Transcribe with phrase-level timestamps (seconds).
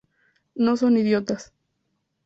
[0.55, 1.53] No son idiotas.